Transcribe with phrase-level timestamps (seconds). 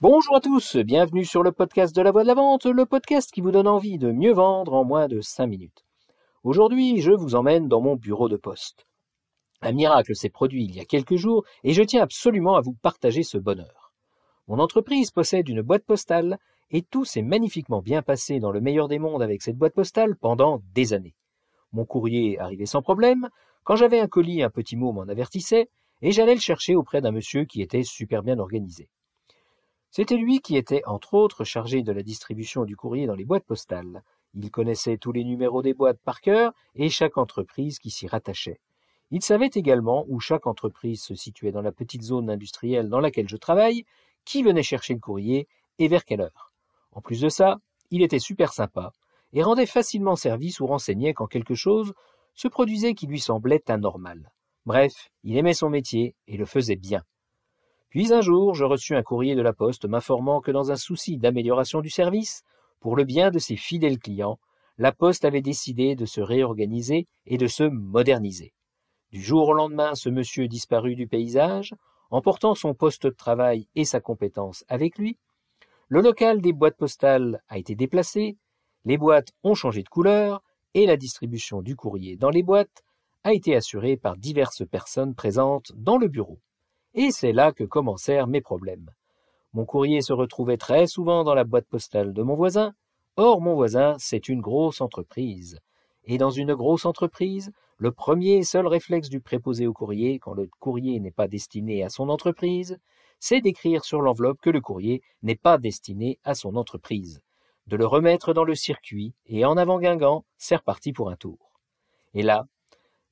[0.00, 3.32] Bonjour à tous, bienvenue sur le podcast de la voix de la vente, le podcast
[3.32, 5.84] qui vous donne envie de mieux vendre en moins de 5 minutes.
[6.44, 8.86] Aujourd'hui, je vous emmène dans mon bureau de poste.
[9.60, 12.74] Un miracle s'est produit il y a quelques jours et je tiens absolument à vous
[12.74, 13.92] partager ce bonheur.
[14.46, 16.38] Mon entreprise possède une boîte postale
[16.70, 20.14] et tout s'est magnifiquement bien passé dans le meilleur des mondes avec cette boîte postale
[20.14, 21.16] pendant des années.
[21.72, 23.28] Mon courrier arrivait sans problème,
[23.64, 25.68] quand j'avais un colis, un petit mot m'en avertissait,
[26.02, 28.88] et j'allais le chercher auprès d'un monsieur qui était super bien organisé.
[29.90, 33.46] C'était lui qui était, entre autres, chargé de la distribution du courrier dans les boîtes
[33.46, 34.02] postales.
[34.34, 38.60] Il connaissait tous les numéros des boîtes par cœur et chaque entreprise qui s'y rattachait.
[39.10, 43.28] Il savait également où chaque entreprise se situait dans la petite zone industrielle dans laquelle
[43.28, 43.84] je travaille,
[44.26, 45.48] qui venait chercher le courrier
[45.78, 46.52] et vers quelle heure.
[46.92, 47.58] En plus de ça,
[47.90, 48.92] il était super sympa
[49.32, 51.94] et rendait facilement service ou renseignait quand quelque chose
[52.34, 54.30] se produisait qui lui semblait anormal.
[54.66, 57.02] Bref, il aimait son métier et le faisait bien.
[57.90, 61.16] Puis un jour, je reçus un courrier de la poste m'informant que dans un souci
[61.16, 62.42] d'amélioration du service,
[62.80, 64.38] pour le bien de ses fidèles clients,
[64.76, 68.52] la poste avait décidé de se réorganiser et de se moderniser.
[69.10, 71.74] Du jour au lendemain, ce monsieur disparut du paysage,
[72.10, 75.16] emportant son poste de travail et sa compétence avec lui.
[75.88, 78.36] Le local des boîtes postales a été déplacé,
[78.84, 80.42] les boîtes ont changé de couleur,
[80.74, 82.84] et la distribution du courrier dans les boîtes
[83.24, 86.38] a été assurée par diverses personnes présentes dans le bureau.
[86.94, 88.90] Et c'est là que commencèrent mes problèmes.
[89.52, 92.74] Mon courrier se retrouvait très souvent dans la boîte postale de mon voisin.
[93.16, 95.58] Or, mon voisin, c'est une grosse entreprise.
[96.04, 100.34] Et dans une grosse entreprise, le premier et seul réflexe du préposé au courrier, quand
[100.34, 102.78] le courrier n'est pas destiné à son entreprise,
[103.20, 107.20] c'est d'écrire sur l'enveloppe que le courrier n'est pas destiné à son entreprise,
[107.66, 111.52] de le remettre dans le circuit, et en avant Guingamp, c'est reparti pour un tour.
[112.14, 112.46] Et là,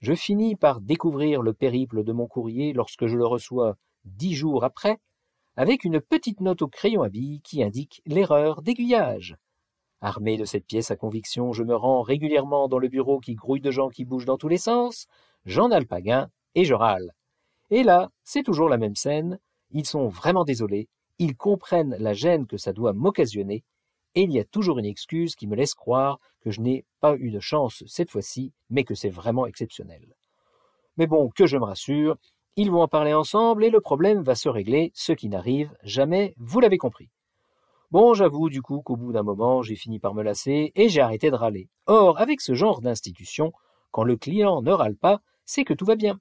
[0.01, 4.65] je finis par découvrir le périple de mon courrier lorsque je le reçois dix jours
[4.65, 4.99] après,
[5.57, 9.37] avec une petite note au crayon à billes qui indique l'erreur d'aiguillage.
[10.03, 13.63] Armé de cette pièce à conviction, je me rends régulièrement dans le bureau qui grouille
[13.63, 15.07] de gens qui bougent dans tous les sens,
[15.47, 17.13] j'en alpaguin et je râle.
[17.71, 19.39] Et là, c'est toujours la même scène,
[19.71, 20.89] ils sont vraiment désolés,
[21.19, 23.65] ils comprennent la gêne que ça doit m'occasionner,
[24.17, 27.17] et il y a toujours une excuse qui me laisse croire que je n'ai pas
[27.17, 30.17] eu de chance cette fois-ci, mais que c'est vraiment exceptionnel.
[30.97, 32.17] Mais bon, que je me rassure,
[32.57, 36.35] ils vont en parler ensemble et le problème va se régler, ce qui n'arrive jamais,
[36.39, 37.11] vous l'avez compris.
[37.91, 41.03] Bon, j'avoue du coup qu'au bout d'un moment, j'ai fini par me lasser et j'ai
[41.03, 41.69] arrêté de râler.
[41.85, 43.53] Or, avec ce genre d'institution,
[43.91, 46.19] quand le client ne râle pas, c'est que tout va bien.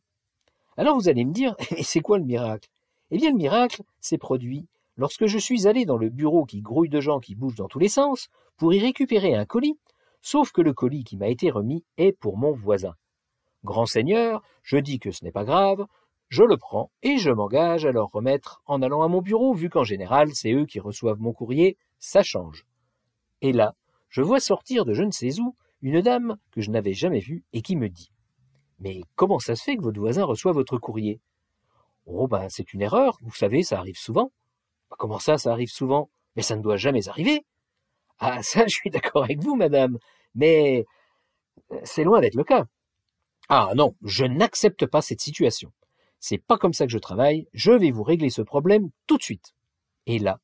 [0.76, 2.70] Alors vous allez me dire, et c'est quoi le miracle?
[3.10, 4.68] Eh bien le miracle s'est produit
[4.98, 7.80] lorsque je suis allé dans le bureau qui grouille de gens qui bougent dans tous
[7.80, 9.78] les sens pour y récupérer un colis,
[10.22, 12.96] sauf que le colis qui m'a été remis est pour mon voisin.
[13.64, 15.86] Grand Seigneur, je dis que ce n'est pas grave,
[16.30, 19.70] je le prends et je m'engage à leur remettre en allant à mon bureau, vu
[19.70, 22.66] qu'en général c'est eux qui reçoivent mon courrier, ça change.
[23.42, 23.76] Et là,
[24.10, 27.44] je vois sortir de je ne sais où une dame que je n'avais jamais vue
[27.54, 28.12] et qui me dit
[28.80, 31.20] Mais comment ça se fait que votre voisin reçoit votre courrier?
[32.06, 34.32] Oh ben c'est une erreur, vous savez, ça arrive souvent.
[34.98, 36.10] Comment ça, ça arrive souvent?
[36.36, 37.46] Mais ça ne doit jamais arriver.
[38.20, 39.98] Ah, ça, je suis d'accord avec vous, madame,
[40.36, 40.86] mais
[41.72, 42.66] euh, c'est loin d'être le cas.
[43.50, 45.72] Ah non, je n'accepte pas cette situation.
[46.20, 49.24] C'est pas comme ça que je travaille, je vais vous régler ce problème tout de
[49.24, 49.54] suite.
[50.08, 50.40] Et là,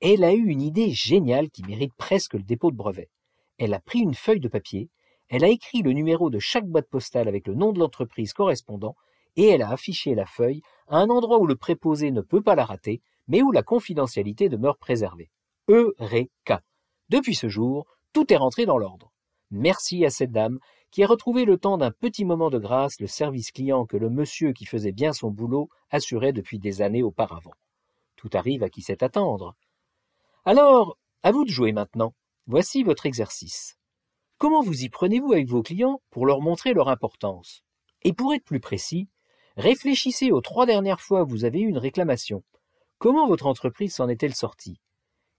[0.00, 3.10] elle a eu une idée géniale qui mérite presque le dépôt de brevet.
[3.58, 4.90] Elle a pris une feuille de papier,
[5.28, 8.96] elle a écrit le numéro de chaque boîte postale avec le nom de l'entreprise correspondant,
[9.36, 12.54] et elle a affiché la feuille à un endroit où le préposé ne peut pas
[12.54, 15.30] la rater, mais où la confidentialité demeure préservée.
[15.68, 16.62] Eureka.
[17.08, 19.12] Depuis ce jour, tout est rentré dans l'ordre.
[19.50, 20.58] Merci à cette dame
[20.90, 24.10] qui a retrouvé le temps d'un petit moment de grâce le service client que le
[24.10, 27.54] monsieur qui faisait bien son boulot assurait depuis des années auparavant.
[28.16, 29.56] Tout arrive à qui sait attendre.
[30.44, 32.14] Alors, à vous de jouer maintenant.
[32.46, 33.78] Voici votre exercice.
[34.38, 37.62] Comment vous y prenez-vous avec vos clients pour leur montrer leur importance?
[38.02, 39.08] Et pour être plus précis,
[39.56, 42.44] réfléchissez aux trois dernières fois où vous avez eu une réclamation
[43.04, 44.80] Comment votre entreprise s'en est-elle sortie?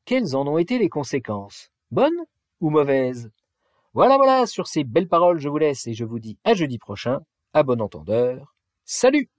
[0.05, 1.71] Quelles en ont été les conséquences?
[1.89, 2.27] Bonnes
[2.61, 3.31] ou mauvaises?
[3.95, 6.77] Voilà, voilà, sur ces belles paroles, je vous laisse et je vous dis à jeudi
[6.77, 7.21] prochain.
[7.53, 8.53] À bon entendeur.
[8.83, 9.31] Salut